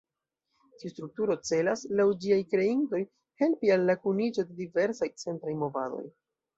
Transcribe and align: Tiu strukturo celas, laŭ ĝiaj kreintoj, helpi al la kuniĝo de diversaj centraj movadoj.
Tiu 0.79 0.91
strukturo 0.93 1.35
celas, 1.49 1.83
laŭ 2.01 2.07
ĝiaj 2.25 2.39
kreintoj, 2.55 3.03
helpi 3.45 3.75
al 3.79 3.89
la 3.93 4.01
kuniĝo 4.09 4.51
de 4.51 4.61
diversaj 4.65 5.15
centraj 5.27 5.59
movadoj. 5.65 6.07